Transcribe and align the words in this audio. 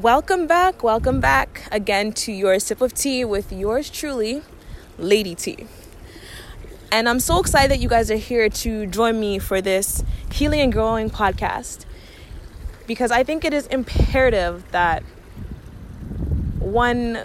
Welcome 0.00 0.46
back, 0.46 0.82
welcome 0.82 1.20
back 1.20 1.68
again 1.70 2.12
to 2.12 2.32
your 2.32 2.58
sip 2.58 2.80
of 2.80 2.94
tea 2.94 3.22
with 3.22 3.52
yours 3.52 3.90
truly, 3.90 4.42
Lady 4.96 5.34
T. 5.34 5.66
And 6.90 7.06
I'm 7.06 7.20
so 7.20 7.38
excited 7.38 7.70
that 7.70 7.80
you 7.80 7.88
guys 7.90 8.10
are 8.10 8.16
here 8.16 8.48
to 8.48 8.86
join 8.86 9.20
me 9.20 9.38
for 9.38 9.60
this 9.60 10.02
healing 10.32 10.60
and 10.60 10.72
growing 10.72 11.10
podcast 11.10 11.84
because 12.86 13.10
I 13.10 13.22
think 13.24 13.44
it 13.44 13.52
is 13.52 13.66
imperative 13.66 14.64
that 14.70 15.02
one 16.60 17.18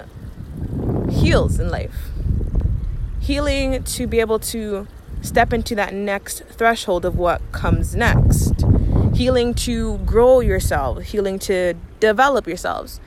heals 1.09 1.61
in 1.61 1.69
life. 1.69 2.09
Healing 3.21 3.85
to 3.85 4.05
be 4.05 4.19
able 4.19 4.39
to 4.39 4.85
step 5.21 5.53
into 5.53 5.75
that 5.75 5.93
next 5.93 6.43
threshold 6.49 7.05
of 7.05 7.15
what 7.15 7.41
comes 7.53 7.95
next. 7.95 8.65
Healing 9.13 9.53
to 9.53 9.99
grow 9.99 10.41
yourself, 10.41 11.03
healing 11.03 11.39
to 11.39 11.75
develop 12.07 12.47
yourselves. 12.47 12.99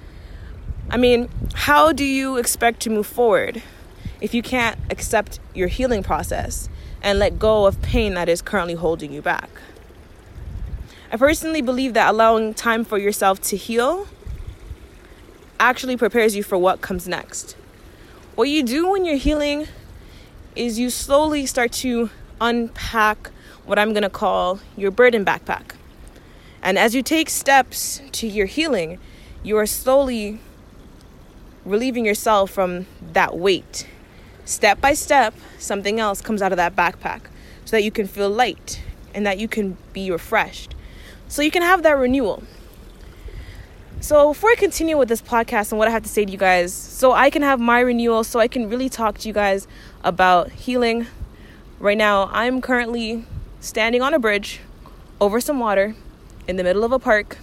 I 0.91 0.97
mean, 0.97 1.29
how 1.55 1.93
do 1.93 2.05
you 2.05 2.37
expect 2.37 2.81
to 2.81 2.91
move 2.91 3.07
forward 3.07 3.63
if 4.21 4.35
you 4.35 4.43
can't 4.43 4.79
accept 4.91 5.39
your 5.55 5.69
healing 5.69 6.03
process 6.03 6.69
and 7.03 7.19
let 7.19 7.39
go 7.39 7.67
of 7.67 7.81
pain 7.83 8.15
that 8.15 8.29
is 8.29 8.43
currently 8.43 8.75
holding 8.75 9.13
you 9.13 9.23
back? 9.23 9.51
I 11.13 11.17
personally 11.17 11.63
believe 11.63 11.95
that 11.95 12.11
allowing 12.11 12.55
time 12.55 12.85
for 12.85 12.99
yourself 12.99 13.41
to 13.43 13.57
heal 13.57 14.07
actually 15.59 15.97
prepares 15.97 16.37
you 16.37 16.43
for 16.43 16.59
what 16.59 16.81
comes 16.81 17.09
next. 17.09 17.57
What 18.35 18.49
you 18.49 18.63
do 18.63 18.91
when 18.91 19.05
you're 19.05 19.17
healing 19.17 19.67
is 20.55 20.79
you 20.79 20.91
slowly 20.91 21.47
start 21.47 21.73
to 21.73 22.11
unpack 22.41 23.31
what 23.65 23.79
I'm 23.79 23.93
going 23.93 24.03
to 24.03 24.11
call 24.11 24.61
your 24.77 24.91
burden 24.91 25.25
backpack. 25.25 25.78
And 26.63 26.79
as 26.79 26.95
you 26.95 27.03
take 27.03 27.31
steps 27.31 28.01
to 28.13 28.27
your 28.27 28.47
healing, 28.47 28.99
you 29.43 29.57
are 29.57 29.67
slowly 29.67 30.41
relieving 31.65 32.05
yourself 32.05 32.51
from 32.51 32.87
that 33.13 33.37
weight. 33.37 33.87
Step 34.45 34.81
by 34.81 34.95
step, 34.95 35.35
something 35.59 36.01
else 36.01 36.21
comes 36.21 36.43
out 36.43 36.53
of 36.53 36.57
that 36.57 36.75
backpack 36.75 37.23
so 37.65 37.77
that 37.77 37.83
you 37.83 37.91
can 37.91 38.07
feel 38.07 38.31
light 38.31 38.83
and 39.15 39.27
that 39.27 39.39
you 39.39 39.47
can 39.47 39.77
be 39.93 40.11
refreshed. 40.11 40.75
So 41.29 41.43
you 41.43 41.51
can 41.51 41.63
have 41.63 41.83
that 41.83 41.99
renewal. 41.99 42.43
So, 44.01 44.29
before 44.29 44.51
I 44.51 44.55
continue 44.55 44.97
with 44.97 45.09
this 45.09 45.21
podcast 45.21 45.73
and 45.73 45.79
what 45.79 45.89
I 45.89 45.91
have 45.91 46.05
to 46.05 46.09
say 46.09 46.25
to 46.25 46.31
you 46.31 46.39
guys, 46.39 46.73
so 46.73 47.13
I 47.13 47.31
can 47.31 47.43
have 47.43 47.59
my 47.59 47.81
renewal, 47.81 48.23
so 48.23 48.39
I 48.39 48.47
can 48.47 48.71
really 48.71 48.89
talk 48.89 49.19
to 49.19 49.29
you 49.29 49.35
guys 49.35 49.67
about 50.05 50.53
healing. 50.53 51.09
Right 51.81 51.99
now, 51.99 52.31
I'm 52.33 52.61
currently 52.61 53.25
standing 53.59 54.01
on 54.01 54.15
a 54.15 54.21
bridge 54.21 54.61
over 55.21 55.41
some 55.41 55.59
water 55.59 55.97
in 56.49 56.57
the 56.57 56.65
middle 56.65 56.83
of 56.83 56.91
a 56.91 56.99
park, 56.99 57.37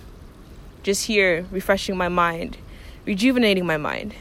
just 0.83 1.05
here 1.05 1.45
refreshing 1.51 1.95
my 1.95 2.09
mind, 2.09 2.57
rejuvenating 3.05 3.65
my 3.65 3.77
mind, 3.77 4.15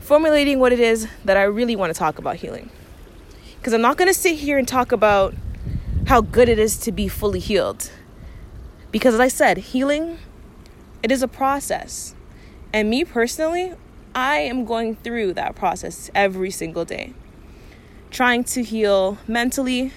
formulating 0.00 0.58
what 0.58 0.72
it 0.72 0.80
is 0.80 1.06
that 1.24 1.36
I 1.36 1.44
really 1.44 1.76
want 1.76 1.94
to 1.94 1.98
talk 1.98 2.18
about 2.18 2.36
healing. 2.36 2.68
Because 3.56 3.72
I'm 3.72 3.80
not 3.80 3.96
going 3.96 4.08
to 4.08 4.14
sit 4.14 4.36
here 4.36 4.58
and 4.58 4.66
talk 4.66 4.92
about 4.92 5.34
how 6.06 6.20
good 6.20 6.48
it 6.48 6.58
is 6.58 6.76
to 6.78 6.92
be 6.92 7.06
fully 7.06 7.38
healed. 7.38 7.90
Because, 8.90 9.14
as 9.14 9.20
I 9.20 9.28
said, 9.28 9.58
healing 9.58 10.18
it 11.02 11.12
is 11.12 11.22
a 11.22 11.28
process. 11.28 12.14
And 12.72 12.90
me 12.90 13.04
personally, 13.04 13.74
I 14.14 14.38
am 14.38 14.64
going 14.64 14.96
through 14.96 15.34
that 15.34 15.54
process 15.54 16.10
every 16.14 16.50
single 16.50 16.84
day. 16.84 17.14
Trying 18.10 18.44
to 18.44 18.64
heal 18.64 19.18
mentally, 19.28 19.92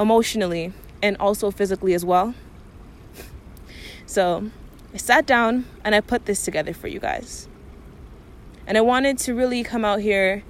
emotionally, 0.00 0.72
and 1.02 1.16
also 1.18 1.50
physically 1.50 1.92
as 1.92 2.04
well. 2.04 2.34
So 4.06 4.50
I 4.94 4.96
sat 4.96 5.26
down 5.26 5.64
and 5.84 5.94
I 5.94 6.00
put 6.00 6.26
this 6.26 6.44
together 6.44 6.74
for 6.74 6.88
you 6.88 7.00
guys. 7.00 7.48
And 8.66 8.78
I 8.78 8.80
wanted 8.80 9.18
to 9.18 9.34
really 9.34 9.62
come 9.62 9.84
out 9.84 10.00
here 10.00 10.44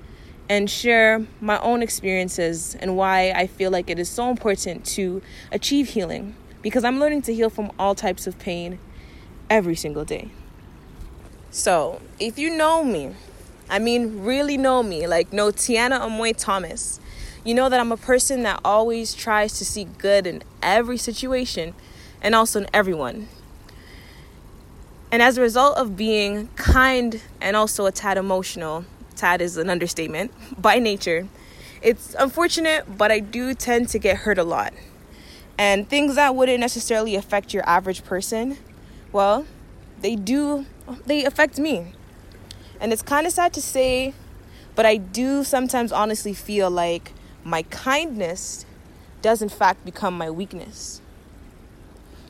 and 0.48 0.70
share 0.70 1.26
my 1.40 1.58
own 1.60 1.82
experiences 1.82 2.74
and 2.74 2.96
why 2.96 3.30
I 3.30 3.46
feel 3.46 3.70
like 3.70 3.88
it 3.88 3.98
is 3.98 4.08
so 4.08 4.28
important 4.28 4.84
to 4.86 5.22
achieve 5.50 5.90
healing 5.90 6.34
because 6.60 6.84
I'm 6.84 7.00
learning 7.00 7.22
to 7.22 7.34
heal 7.34 7.50
from 7.50 7.72
all 7.78 7.94
types 7.94 8.26
of 8.26 8.38
pain 8.38 8.78
every 9.48 9.74
single 9.74 10.04
day. 10.04 10.30
So, 11.50 12.00
if 12.18 12.38
you 12.38 12.50
know 12.50 12.82
me, 12.82 13.14
I 13.68 13.78
mean, 13.78 14.22
really 14.22 14.56
know 14.56 14.82
me, 14.82 15.06
like 15.06 15.32
know 15.32 15.50
Tiana 15.50 16.00
Amoy 16.00 16.32
Thomas, 16.36 17.00
you 17.44 17.54
know 17.54 17.68
that 17.68 17.80
I'm 17.80 17.92
a 17.92 17.96
person 17.96 18.42
that 18.42 18.60
always 18.64 19.14
tries 19.14 19.58
to 19.58 19.64
see 19.64 19.84
good 19.84 20.26
in 20.26 20.42
every 20.62 20.96
situation 20.96 21.74
and 22.20 22.34
also 22.34 22.60
in 22.60 22.66
everyone. 22.72 23.28
And 25.12 25.22
as 25.22 25.38
a 25.38 25.42
result 25.42 25.76
of 25.76 25.96
being 25.96 26.48
kind 26.56 27.20
and 27.40 27.54
also 27.54 27.86
a 27.86 27.92
tad 27.92 28.18
emotional, 28.18 28.84
tad 29.14 29.40
is 29.40 29.56
an 29.58 29.70
understatement, 29.70 30.32
by 30.60 30.80
nature, 30.80 31.28
it's 31.82 32.16
unfortunate, 32.18 32.96
but 32.98 33.12
I 33.12 33.20
do 33.20 33.54
tend 33.54 33.90
to 33.90 33.98
get 33.98 34.16
hurt 34.18 34.38
a 34.38 34.44
lot. 34.44 34.72
And 35.58 35.88
things 35.88 36.16
that 36.16 36.34
wouldn't 36.34 36.58
necessarily 36.58 37.14
affect 37.14 37.52
your 37.52 37.68
average 37.68 38.02
person 38.04 38.56
well, 39.12 39.46
they 40.00 40.16
do, 40.16 40.64
they 41.04 41.24
affect 41.26 41.58
me. 41.58 41.92
And 42.80 42.92
it's 42.92 43.02
kind 43.02 43.26
of 43.26 43.32
sad 43.32 43.52
to 43.52 43.60
say, 43.60 44.14
but 44.74 44.86
I 44.86 44.96
do 44.96 45.44
sometimes 45.44 45.92
honestly 45.92 46.32
feel 46.32 46.70
like 46.70 47.12
my 47.44 47.62
kindness 47.64 48.64
does 49.20 49.42
in 49.42 49.50
fact 49.50 49.84
become 49.84 50.16
my 50.16 50.30
weakness. 50.30 51.01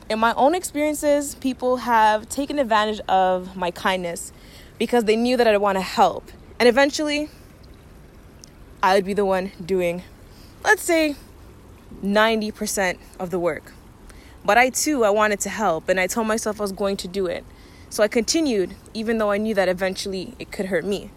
In 0.09 0.19
my 0.19 0.33
own 0.33 0.53
experiences, 0.53 1.35
people 1.35 1.77
have 1.77 2.27
taken 2.27 2.59
advantage 2.59 2.99
of 3.07 3.55
my 3.55 3.71
kindness 3.71 4.33
because 4.77 5.05
they 5.05 5.15
knew 5.15 5.37
that 5.37 5.47
I'd 5.47 5.57
want 5.57 5.77
to 5.77 5.81
help. 5.81 6.29
And 6.59 6.67
eventually, 6.67 7.29
I 8.81 8.95
would 8.95 9.05
be 9.05 9.13
the 9.13 9.23
one 9.23 9.51
doing, 9.65 10.03
let's 10.63 10.81
say, 10.81 11.15
90% 12.03 12.97
of 13.17 13.29
the 13.29 13.39
work. 13.39 13.71
But 14.43 14.57
I 14.57 14.69
too, 14.69 15.05
I 15.05 15.09
wanted 15.09 15.39
to 15.41 15.49
help, 15.49 15.87
and 15.87 15.99
I 15.99 16.07
told 16.07 16.27
myself 16.27 16.59
I 16.59 16.63
was 16.63 16.73
going 16.73 16.97
to 16.97 17.07
do 17.07 17.27
it. 17.27 17.45
So 17.89 18.03
I 18.03 18.09
continued, 18.09 18.75
even 18.93 19.19
though 19.19 19.31
I 19.31 19.37
knew 19.37 19.53
that 19.53 19.69
eventually 19.69 20.33
it 20.37 20.51
could 20.51 20.65
hurt 20.65 20.83
me. 20.83 21.11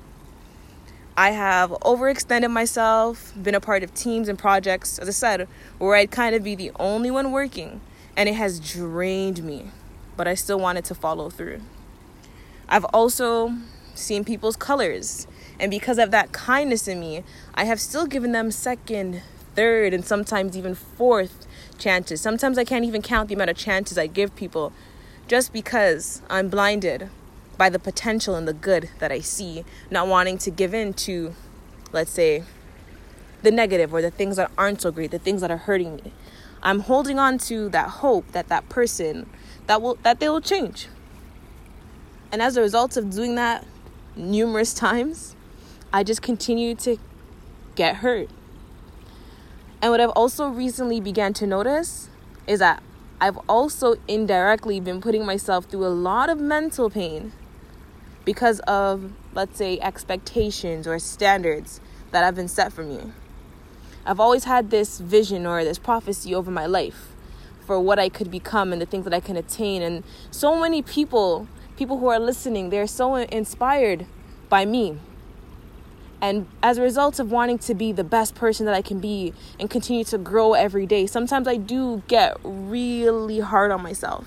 I 1.16 1.30
have 1.30 1.70
overextended 1.70 2.50
myself, 2.52 3.32
been 3.42 3.54
a 3.54 3.60
part 3.60 3.82
of 3.82 3.94
teams 3.94 4.28
and 4.28 4.38
projects, 4.38 4.98
as 5.00 5.08
I 5.08 5.12
said, 5.12 5.48
where 5.78 5.96
I'd 5.96 6.10
kind 6.12 6.36
of 6.36 6.44
be 6.44 6.54
the 6.54 6.70
only 6.78 7.10
one 7.10 7.32
working, 7.32 7.80
and 8.16 8.28
it 8.28 8.34
has 8.34 8.58
drained 8.58 9.42
me, 9.44 9.70
but 10.16 10.26
I 10.26 10.34
still 10.34 10.58
wanted 10.58 10.84
to 10.86 10.94
follow 10.94 11.30
through. 11.30 11.60
I've 12.68 12.84
also 12.86 13.54
seen 13.94 14.24
people's 14.24 14.56
colors, 14.56 15.26
and 15.60 15.70
because 15.70 15.98
of 15.98 16.10
that 16.10 16.32
kindness 16.32 16.88
in 16.88 17.00
me, 17.00 17.22
I 17.54 17.64
have 17.64 17.80
still 17.80 18.06
given 18.06 18.32
them 18.32 18.50
second, 18.50 19.22
third, 19.54 19.94
and 19.94 20.04
sometimes 20.04 20.56
even 20.56 20.74
fourth 20.74 21.46
chances. 21.78 22.20
Sometimes 22.20 22.58
I 22.58 22.64
can't 22.64 22.84
even 22.84 23.02
count 23.02 23.28
the 23.28 23.34
amount 23.34 23.50
of 23.50 23.56
chances 23.56 23.98
I 23.98 24.06
give 24.06 24.34
people 24.36 24.72
just 25.28 25.52
because 25.52 26.22
I'm 26.30 26.48
blinded 26.48 27.08
by 27.56 27.68
the 27.68 27.78
potential 27.78 28.34
and 28.34 28.46
the 28.46 28.52
good 28.52 28.90
that 28.98 29.10
I 29.10 29.20
see, 29.20 29.64
not 29.90 30.08
wanting 30.08 30.38
to 30.38 30.50
give 30.50 30.74
in 30.74 30.92
to, 30.94 31.34
let's 31.92 32.10
say, 32.10 32.44
the 33.42 33.50
negative 33.50 33.92
or 33.94 34.02
the 34.02 34.10
things 34.10 34.36
that 34.36 34.50
aren't 34.58 34.82
so 34.82 34.90
great, 34.90 35.10
the 35.10 35.18
things 35.18 35.40
that 35.40 35.50
are 35.50 35.56
hurting 35.56 35.96
me. 35.96 36.12
I'm 36.66 36.80
holding 36.80 37.16
on 37.16 37.38
to 37.46 37.68
that 37.68 37.88
hope 37.88 38.32
that 38.32 38.48
that 38.48 38.68
person 38.68 39.30
that 39.68 39.80
will 39.80 39.98
that 40.02 40.18
they 40.18 40.28
will 40.28 40.40
change. 40.40 40.88
And 42.32 42.42
as 42.42 42.56
a 42.56 42.60
result 42.60 42.96
of 42.96 43.08
doing 43.08 43.36
that 43.36 43.64
numerous 44.16 44.74
times, 44.74 45.36
I 45.92 46.02
just 46.02 46.22
continue 46.22 46.74
to 46.74 46.96
get 47.76 47.98
hurt. 47.98 48.28
And 49.80 49.92
what 49.92 50.00
I've 50.00 50.10
also 50.10 50.48
recently 50.48 51.00
began 51.00 51.32
to 51.34 51.46
notice 51.46 52.08
is 52.48 52.58
that 52.58 52.82
I've 53.20 53.38
also 53.48 53.94
indirectly 54.08 54.80
been 54.80 55.00
putting 55.00 55.24
myself 55.24 55.66
through 55.66 55.86
a 55.86 55.94
lot 55.94 56.28
of 56.28 56.40
mental 56.40 56.90
pain 56.90 57.32
because 58.24 58.58
of, 58.60 59.12
let's 59.34 59.56
say, 59.56 59.78
expectations 59.78 60.88
or 60.88 60.98
standards 60.98 61.80
that 62.10 62.24
have 62.24 62.34
been 62.34 62.48
set 62.48 62.72
for 62.72 62.82
me. 62.82 63.12
I've 64.06 64.20
always 64.20 64.44
had 64.44 64.70
this 64.70 64.98
vision 65.00 65.46
or 65.46 65.64
this 65.64 65.78
prophecy 65.78 66.34
over 66.34 66.50
my 66.50 66.66
life 66.66 67.12
for 67.66 67.80
what 67.80 67.98
I 67.98 68.08
could 68.08 68.30
become 68.30 68.72
and 68.72 68.80
the 68.80 68.86
things 68.86 69.04
that 69.04 69.12
I 69.12 69.20
can 69.20 69.36
attain. 69.36 69.82
And 69.82 70.04
so 70.30 70.58
many 70.58 70.80
people, 70.80 71.48
people 71.76 71.98
who 71.98 72.06
are 72.06 72.20
listening, 72.20 72.70
they're 72.70 72.86
so 72.86 73.16
inspired 73.16 74.06
by 74.48 74.64
me 74.64 74.98
and 76.20 76.46
as 76.62 76.78
a 76.78 76.82
result 76.82 77.18
of 77.18 77.30
wanting 77.30 77.58
to 77.58 77.74
be 77.74 77.92
the 77.92 78.04
best 78.04 78.34
person 78.34 78.64
that 78.66 78.74
I 78.74 78.82
can 78.82 79.00
be 79.00 79.34
and 79.60 79.68
continue 79.68 80.04
to 80.04 80.18
grow 80.18 80.54
every 80.54 80.86
day, 80.86 81.06
sometimes 81.06 81.46
I 81.46 81.56
do 81.56 82.02
get 82.08 82.38
really 82.42 83.40
hard 83.40 83.70
on 83.70 83.82
myself. 83.82 84.26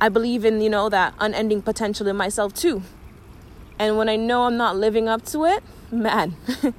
I 0.00 0.08
believe 0.08 0.44
in, 0.44 0.60
you 0.60 0.70
know, 0.70 0.88
that 0.88 1.14
unending 1.18 1.62
potential 1.62 2.06
in 2.06 2.16
myself 2.16 2.54
too. 2.54 2.82
And 3.78 3.96
when 3.96 4.08
I 4.08 4.16
know 4.16 4.44
I'm 4.44 4.56
not 4.56 4.76
living 4.76 5.08
up 5.08 5.24
to 5.26 5.44
it, 5.44 5.62
man, 5.90 6.36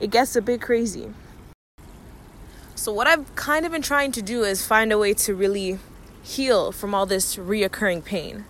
it 0.00 0.10
gets 0.10 0.36
a 0.36 0.42
bit 0.42 0.60
crazy. 0.60 1.12
So, 2.74 2.92
what 2.92 3.06
I've 3.06 3.34
kind 3.34 3.64
of 3.64 3.72
been 3.72 3.82
trying 3.82 4.12
to 4.12 4.22
do 4.22 4.42
is 4.42 4.66
find 4.66 4.92
a 4.92 4.98
way 4.98 5.14
to 5.14 5.34
really 5.34 5.78
heal 6.22 6.72
from 6.72 6.94
all 6.94 7.06
this 7.06 7.36
reoccurring 7.36 8.04
pain. 8.04 8.44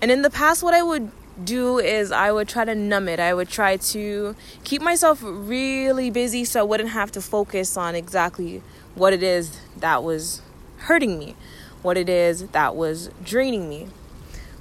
And 0.00 0.10
in 0.10 0.22
the 0.22 0.30
past, 0.30 0.62
what 0.62 0.74
I 0.74 0.82
would 0.82 1.10
do 1.42 1.78
is 1.78 2.10
I 2.10 2.32
would 2.32 2.48
try 2.48 2.64
to 2.64 2.74
numb 2.74 3.08
it. 3.08 3.20
I 3.20 3.34
would 3.34 3.48
try 3.48 3.76
to 3.76 4.34
keep 4.64 4.82
myself 4.82 5.20
really 5.22 6.10
busy 6.10 6.44
so 6.44 6.60
I 6.60 6.62
wouldn't 6.64 6.90
have 6.90 7.12
to 7.12 7.20
focus 7.20 7.76
on 7.76 7.94
exactly 7.94 8.62
what 8.94 9.12
it 9.12 9.22
is 9.22 9.60
that 9.76 10.02
was 10.02 10.42
hurting 10.78 11.18
me, 11.18 11.36
what 11.82 11.96
it 11.96 12.08
is 12.08 12.48
that 12.48 12.74
was 12.74 13.10
draining 13.24 13.68
me. 13.68 13.88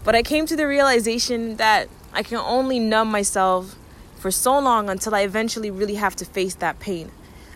But 0.04 0.16
I 0.16 0.24
came 0.24 0.46
to 0.46 0.56
the 0.56 0.68
realization 0.68 1.58
that 1.58 1.90
I 2.14 2.24
can 2.24 2.38
only 2.38 2.80
numb 2.80 3.10
myself 3.10 3.76
for 4.18 4.32
so 4.32 4.58
long 4.60 4.90
until 4.90 5.16
I 5.16 5.22
eventually 5.22 5.72
really 5.72 5.96
have 5.96 6.16
to 6.18 6.26
face 6.26 6.56
that 6.56 6.80
pain 6.80 7.12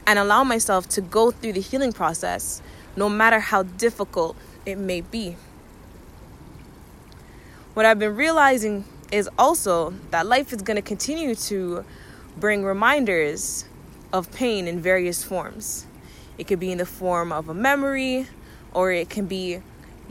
and 0.06 0.18
allow 0.18 0.44
myself 0.44 0.88
to 0.90 1.02
go 1.02 1.32
through 1.32 1.54
the 1.54 1.62
healing 1.62 1.94
process, 1.94 2.62
no 2.96 3.10
matter 3.10 3.40
how 3.40 3.64
difficult 3.64 4.36
it 4.66 4.78
may 4.78 5.02
be. 5.02 5.36
What 7.74 7.86
I've 7.86 8.00
been 8.00 8.16
realizing 8.16 8.86
is 9.12 9.30
also 9.38 9.92
that 10.12 10.26
life 10.26 10.54
is 10.54 10.62
going 10.62 10.76
to 10.76 10.82
continue 10.82 11.36
to 11.36 11.86
bring 12.38 12.64
reminders 12.64 13.66
of 14.14 14.32
pain 14.32 14.68
in 14.68 14.82
various 14.82 15.24
forms. 15.24 15.86
It 16.38 16.48
could 16.48 16.60
be 16.60 16.72
in 16.72 16.78
the 16.78 16.86
form 16.86 17.32
of 17.32 17.50
a 17.50 17.54
memory, 17.54 18.28
or 18.74 18.92
it 18.92 19.10
can 19.10 19.26
be 19.26 19.62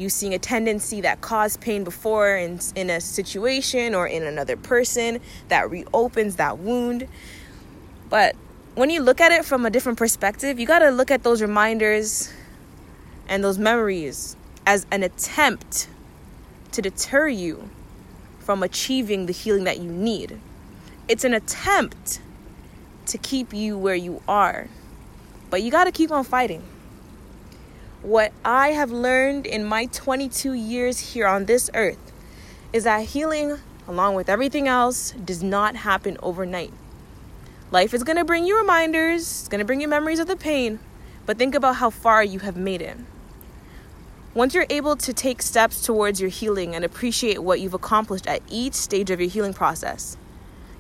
you 0.01 0.09
seeing 0.09 0.35
a 0.35 0.39
tendency 0.39 1.03
that 1.03 1.21
caused 1.21 1.61
pain 1.61 1.85
before 1.85 2.37
in, 2.37 2.59
in 2.75 2.91
a 2.91 3.01
situation 3.01 3.95
or 3.95 4.07
in 4.07 4.23
another 4.23 4.57
person 4.57 5.21
that 5.49 5.71
reopens 5.71 6.37
that 6.37 6.59
wound. 6.59 7.07
But 8.09 8.35
when 8.75 8.91
you 8.91 9.03
look 9.03 9.21
at 9.21 9.31
it 9.31 9.45
from 9.45 9.67
a 9.67 9.71
different 9.71 9.99
perspective, 9.99 10.59
you 10.59 10.67
got 10.67 10.81
to 10.81 10.91
look 10.91 11.11
at 11.11 11.23
those 11.23 11.43
reminders 11.43 12.33
and 13.29 13.45
those 13.45 13.59
memories 13.59 14.37
as 14.67 14.87
an 14.91 15.03
attempt 15.03 15.89
to 16.73 16.83
deter 16.83 17.29
you 17.29 17.69
from 18.39 18.63
achieving 18.63 19.27
the 19.27 19.33
healing 19.33 19.65
that 19.65 19.79
you 19.79 19.91
need. 19.91 20.41
It's 21.09 21.25
an 21.25 21.35
attempt 21.35 22.21
to 23.07 23.19
keep 23.19 23.53
you 23.53 23.77
where 23.77 23.95
you 23.95 24.23
are. 24.27 24.69
But 25.51 25.63
you 25.63 25.71
got 25.71 25.85
to 25.85 25.93
keep 25.93 26.11
on 26.11 26.25
fighting. 26.25 26.63
What 28.03 28.33
I 28.47 28.69
have 28.69 28.91
learned 28.91 29.45
in 29.45 29.63
my 29.63 29.85
22 29.85 30.55
years 30.55 31.13
here 31.13 31.27
on 31.27 31.45
this 31.45 31.69
earth 31.75 31.99
is 32.73 32.85
that 32.85 33.05
healing, 33.05 33.59
along 33.87 34.15
with 34.15 34.31
everything 34.31 34.67
else, 34.67 35.11
does 35.11 35.43
not 35.43 35.77
happen 35.77 36.17
overnight. 36.23 36.73
Life 37.71 37.93
is 37.93 38.03
going 38.03 38.17
to 38.17 38.25
bring 38.25 38.47
you 38.47 38.57
reminders, 38.57 39.21
it's 39.21 39.49
going 39.49 39.59
to 39.59 39.67
bring 39.67 39.83
you 39.83 39.89
memories 39.89 40.19
of 40.19 40.29
the 40.29 40.37
pain, 40.37 40.79
but 41.27 41.37
think 41.37 41.55
about 41.55 41.77
how 41.77 41.91
far 41.91 42.25
you 42.25 42.39
have 42.39 42.57
made 42.57 42.81
it. 42.81 42.97
Once 44.33 44.55
you're 44.55 44.65
able 44.71 44.97
to 44.97 45.13
take 45.13 45.43
steps 45.43 45.83
towards 45.83 46.23
your 46.23 46.31
healing 46.31 46.75
and 46.75 46.87
appreciate 46.87 47.43
what 47.43 47.61
you've 47.61 47.75
accomplished 47.75 48.27
at 48.27 48.41
each 48.49 48.73
stage 48.73 49.11
of 49.11 49.21
your 49.21 49.29
healing 49.29 49.53
process, 49.53 50.17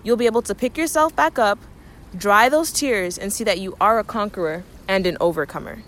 you'll 0.02 0.16
be 0.16 0.24
able 0.24 0.40
to 0.40 0.54
pick 0.54 0.78
yourself 0.78 1.14
back 1.14 1.38
up, 1.38 1.58
dry 2.16 2.48
those 2.48 2.72
tears, 2.72 3.18
and 3.18 3.30
see 3.30 3.44
that 3.44 3.60
you 3.60 3.76
are 3.78 3.98
a 3.98 4.04
conqueror 4.04 4.64
and 4.88 5.06
an 5.06 5.18
overcomer. 5.20 5.82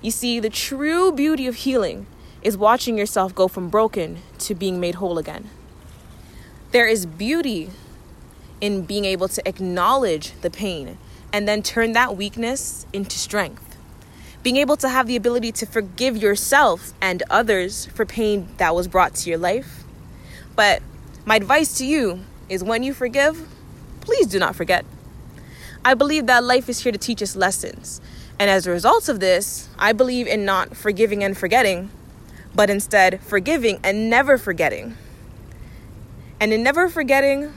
You 0.00 0.10
see, 0.10 0.40
the 0.40 0.50
true 0.50 1.12
beauty 1.12 1.46
of 1.46 1.56
healing 1.56 2.06
is 2.42 2.56
watching 2.56 2.96
yourself 2.96 3.34
go 3.34 3.48
from 3.48 3.68
broken 3.68 4.18
to 4.38 4.54
being 4.54 4.78
made 4.78 4.96
whole 4.96 5.18
again. 5.18 5.50
There 6.72 6.86
is 6.86 7.06
beauty 7.06 7.70
in 8.60 8.82
being 8.82 9.04
able 9.04 9.28
to 9.28 9.48
acknowledge 9.48 10.32
the 10.40 10.50
pain 10.50 10.98
and 11.32 11.48
then 11.48 11.62
turn 11.62 11.92
that 11.92 12.16
weakness 12.16 12.86
into 12.92 13.18
strength 13.18 13.66
being 14.46 14.58
able 14.58 14.76
to 14.76 14.88
have 14.88 15.08
the 15.08 15.16
ability 15.16 15.50
to 15.50 15.66
forgive 15.66 16.16
yourself 16.16 16.92
and 17.00 17.20
others 17.28 17.86
for 17.86 18.06
pain 18.06 18.46
that 18.58 18.76
was 18.76 18.86
brought 18.86 19.12
to 19.12 19.28
your 19.28 19.36
life. 19.36 19.82
But 20.54 20.82
my 21.24 21.34
advice 21.34 21.76
to 21.78 21.84
you 21.84 22.20
is 22.48 22.62
when 22.62 22.84
you 22.84 22.94
forgive, 22.94 23.44
please 24.02 24.28
do 24.28 24.38
not 24.38 24.54
forget. 24.54 24.84
I 25.84 25.94
believe 25.94 26.26
that 26.26 26.44
life 26.44 26.68
is 26.68 26.78
here 26.78 26.92
to 26.92 26.98
teach 26.98 27.20
us 27.24 27.34
lessons. 27.34 28.00
And 28.38 28.50
as 28.50 28.66
a 28.66 28.70
result 28.70 29.08
of 29.08 29.20
this, 29.20 29.68
I 29.78 29.92
believe 29.92 30.26
in 30.26 30.44
not 30.44 30.76
forgiving 30.76 31.24
and 31.24 31.36
forgetting, 31.36 31.90
but 32.54 32.68
instead 32.68 33.20
forgiving 33.20 33.78
and 33.82 34.10
never 34.10 34.36
forgetting. 34.36 34.96
And 36.38 36.52
in 36.52 36.62
never 36.62 36.88
forgetting, 36.88 37.54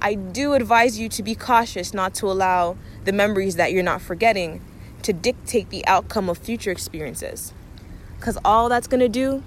I 0.00 0.14
do 0.14 0.52
advise 0.52 0.98
you 0.98 1.08
to 1.08 1.22
be 1.22 1.34
cautious 1.34 1.94
not 1.94 2.14
to 2.16 2.26
allow 2.26 2.76
the 3.04 3.12
memories 3.12 3.56
that 3.56 3.72
you're 3.72 3.82
not 3.82 4.02
forgetting 4.02 4.60
to 5.02 5.12
dictate 5.12 5.70
the 5.70 5.86
outcome 5.86 6.28
of 6.28 6.36
future 6.36 6.70
experiences. 6.70 7.54
Because 8.18 8.36
all 8.44 8.68
that's 8.68 8.86
going 8.86 9.00
to 9.00 9.08
do 9.08 9.42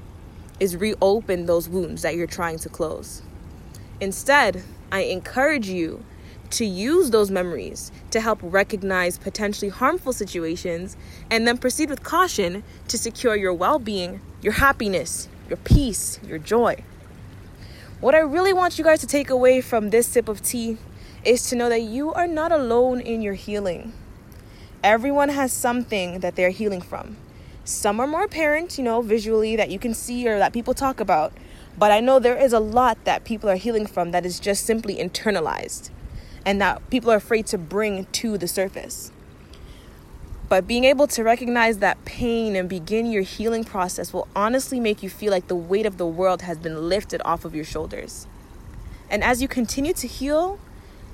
is 0.60 0.76
reopen 0.76 1.46
those 1.46 1.70
wounds 1.70 2.02
that 2.02 2.16
you're 2.16 2.28
trying 2.28 2.58
to 2.60 2.70
close. 2.70 3.22
Instead, 4.00 4.64
I 4.92 5.02
encourage 5.02 5.68
you 5.68 6.04
to 6.52 6.66
use 6.66 7.10
those 7.12 7.32
memories 7.32 7.92
to 8.12 8.20
help 8.20 8.40
recognize 8.42 9.18
potentially 9.18 9.70
harmful 9.70 10.14
situations 10.14 10.98
and 11.30 11.48
then 11.48 11.58
proceed 11.58 11.90
with 11.90 12.04
caution 12.04 12.64
to 12.88 12.98
secure 12.98 13.36
your 13.36 13.54
well 13.54 13.80
being, 13.80 14.22
your 14.42 14.54
happiness, 14.54 15.30
your 15.50 15.58
peace, 15.58 16.20
your 16.26 16.38
joy. 16.38 16.84
What 18.00 18.16
I 18.16 18.20
really 18.20 18.54
want 18.54 18.78
you 18.78 18.84
guys 18.84 19.00
to 19.02 19.08
take 19.08 19.30
away 19.30 19.62
from 19.62 19.90
this 19.90 20.08
sip 20.08 20.28
of 20.28 20.42
tea 20.42 20.78
is 21.24 21.48
to 21.50 21.56
know 21.56 21.70
that 21.70 21.82
you 21.82 22.14
are 22.14 22.28
not 22.28 22.52
alone 22.52 23.00
in 23.00 23.22
your 23.22 23.36
healing. 23.36 23.94
Everyone 24.84 25.30
has 25.30 25.54
something 25.54 26.20
that 26.20 26.36
they're 26.36 26.50
healing 26.50 26.82
from. 26.82 27.18
Some 27.64 28.00
are 28.00 28.08
more 28.08 28.24
apparent, 28.24 28.78
you 28.78 28.84
know, 28.84 29.02
visually 29.02 29.56
that 29.56 29.70
you 29.70 29.78
can 29.78 29.94
see 29.94 30.28
or 30.28 30.40
that 30.40 30.52
people 30.52 30.74
talk 30.74 31.00
about. 31.00 31.32
But 31.78 31.92
I 31.92 32.00
know 32.00 32.18
there 32.18 32.38
is 32.38 32.54
a 32.54 32.60
lot 32.60 32.98
that 33.06 33.24
people 33.24 33.50
are 33.50 33.56
healing 33.56 33.86
from 33.86 34.12
that 34.12 34.26
is 34.26 34.40
just 34.40 34.66
simply 34.66 34.96
internalized 34.98 35.92
and 36.46 36.62
that 36.62 36.90
people 36.90 37.12
are 37.12 37.18
afraid 37.18 37.46
to 37.48 37.58
bring 37.58 38.06
to 38.06 38.38
the 38.38 38.48
surface. 38.48 39.12
But 40.50 40.68
being 40.68 40.84
able 40.84 41.08
to 41.08 41.24
recognize 41.24 41.78
that 41.78 42.04
pain 42.04 42.56
and 42.56 42.68
begin 42.68 43.06
your 43.06 43.22
healing 43.22 43.64
process 43.64 44.12
will 44.12 44.28
honestly 44.36 44.80
make 44.80 45.02
you 45.02 45.10
feel 45.10 45.32
like 45.32 45.48
the 45.48 45.56
weight 45.56 45.86
of 45.86 45.98
the 45.98 46.06
world 46.06 46.42
has 46.42 46.58
been 46.58 46.90
lifted 46.90 47.22
off 47.24 47.46
of 47.46 47.56
your 47.56 47.64
shoulders. 47.64 48.28
And 49.10 49.24
as 49.24 49.42
you 49.42 49.48
continue 49.48 49.94
to 49.94 50.08
heal, 50.08 50.60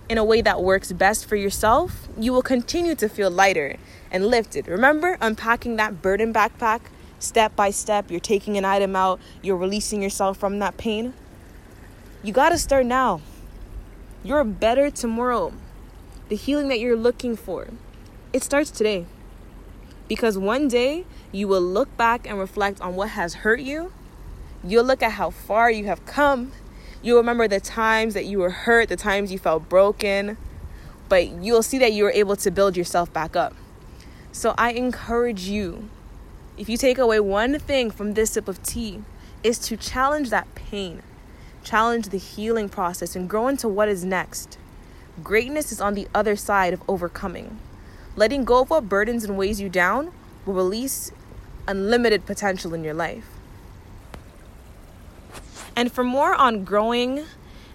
in 0.10 0.17
a 0.17 0.24
way 0.24 0.41
that 0.41 0.62
works 0.62 0.91
best 0.91 1.25
for 1.25 1.36
yourself, 1.36 2.07
you 2.17 2.31
will 2.31 2.41
continue 2.41 2.96
to 2.96 3.10
feel 3.10 3.29
lighter 3.29 3.75
and 4.10 4.25
lifted. 4.25 4.67
Remember 4.67 5.17
unpacking 5.19 5.75
that 5.75 6.01
burden 6.01 6.34
backpack 6.34 6.81
step 7.19 7.55
by 7.55 7.72
step. 7.72 8.10
You're 8.10 8.19
taking 8.19 8.57
an 8.57 8.65
item 8.65 8.96
out, 8.96 9.19
you're 9.41 9.57
releasing 9.57 10.01
yourself 10.01 10.38
from 10.38 10.60
that 10.60 10.77
pain. 10.77 11.13
You 12.24 12.34
got 12.34 12.50
to 12.50 12.57
start 12.57 12.86
now. 12.86 13.22
You're 14.24 14.43
better 14.43 14.89
tomorrow. 14.89 15.53
The 16.29 16.36
healing 16.36 16.67
that 16.69 16.79
you're 16.79 16.97
looking 16.97 17.36
for, 17.36 17.69
it 18.33 18.43
starts 18.43 18.71
today. 18.71 19.05
Because 20.07 20.38
one 20.38 20.67
day 20.67 21.05
you 21.31 21.47
will 21.47 21.62
look 21.62 21.95
back 21.97 22.27
and 22.27 22.39
reflect 22.39 22.81
on 22.81 22.95
what 22.95 23.09
has 23.09 23.36
hurt 23.36 23.62
you. 23.62 23.91
You'll 24.63 24.86
look 24.86 25.03
at 25.03 25.13
how 25.13 25.29
far 25.29 25.69
you 25.71 25.86
have 25.86 26.05
come 26.05 26.51
You'll 27.01 27.17
remember 27.17 27.47
the 27.47 27.59
times 27.59 28.15
that 28.15 28.25
you 28.25 28.39
were 28.39 28.50
hurt, 28.50 28.89
the 28.89 28.95
times 28.95 29.31
you 29.31 29.38
felt 29.38 29.69
broken, 29.69 30.36
but 31.09 31.27
you'll 31.43 31.63
see 31.63 31.77
that 31.77 31.93
you 31.93 32.03
were 32.03 32.12
able 32.12 32.36
to 32.38 32.50
build 32.50 32.75
yourself 32.75 33.13
back 33.13 33.36
up. 33.36 33.53
So 34.31 34.55
I 34.57 34.71
encourage 34.71 35.43
you, 35.43 35.89
if 36.57 36.67
you 36.67 36.75
take 36.75 36.97
away 36.97 37.19
one 37.19 37.59
thing 37.59 37.91
from 37.91 38.15
this 38.15 38.31
sip 38.31 38.47
of 38.47 38.63
tea, 38.63 39.03
is 39.43 39.59
to 39.59 39.77
challenge 39.77 40.31
that 40.31 40.53
pain, 40.55 41.03
challenge 41.67 42.09
the 42.09 42.17
healing 42.17 42.69
process, 42.69 43.15
and 43.15 43.29
grow 43.29 43.47
into 43.47 43.67
what 43.67 43.89
is 43.89 44.05
next. 44.05 44.57
Greatness 45.24 45.71
is 45.71 45.81
on 45.81 45.95
the 45.95 46.07
other 46.15 46.36
side 46.36 46.74
of 46.74 46.81
overcoming. 46.88 47.59
Letting 48.15 48.45
go 48.45 48.62
of 48.62 48.69
what 48.69 48.88
burdens 48.88 49.24
and 49.24 49.38
weighs 49.38 49.59
you 49.59 49.67
down 49.67 50.12
will 50.45 50.53
release 50.53 51.12
unlimited 51.67 52.25
potential 52.25 52.74
in 52.74 52.83
your 52.83 52.93
life. 52.93 53.25
And 55.75 55.91
for 55.91 56.03
more 56.03 56.33
on 56.33 56.63
growing 56.63 57.25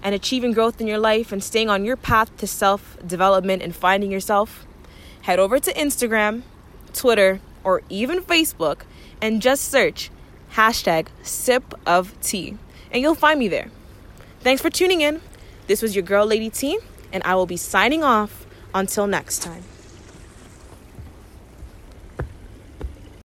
and 0.03 0.15
achieving 0.15 0.53
growth 0.53 0.81
in 0.81 0.87
your 0.87 0.99
life 0.99 1.31
and 1.31 1.45
staying 1.45 1.69
on 1.69 1.85
your 1.85 1.97
path 1.97 2.37
to 2.39 2.47
self 2.47 2.97
development 3.07 3.63
and 3.63 3.77
finding 3.77 4.11
yourself, 4.11 4.67
head 5.23 5.39
over 5.39 5.59
to 5.59 5.73
Instagram, 5.75 6.43
Twitter, 6.95 7.41
or 7.63 7.83
even 7.89 8.21
Facebook 8.21 8.81
and 9.21 9.43
just 9.43 9.71
search 9.71 10.11
hashtag 10.55 11.07
sip 11.23 11.75
of 11.87 12.19
tea 12.21 12.57
and 12.93 13.01
you'll 13.01 13.15
find 13.15 13.39
me 13.39 13.49
there. 13.49 13.71
Thanks 14.43 14.61
for 14.61 14.71
tuning 14.71 15.03
in. 15.03 15.21
This 15.69 15.83
was 15.83 15.95
your 15.95 16.03
girl, 16.03 16.27
Lady 16.27 16.51
T, 16.51 16.77
and 17.13 17.23
I 17.23 17.37
will 17.37 17.47
be 17.47 17.57
signing 17.57 18.03
off 18.03 18.45
until 18.75 19.07
next 19.07 19.41
time. 19.41 19.63